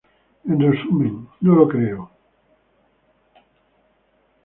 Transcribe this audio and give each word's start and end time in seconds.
En 0.49 0.57
resumen: 0.59 1.27
No 1.41 1.53
lo 1.53 1.67
creo. 1.67 2.09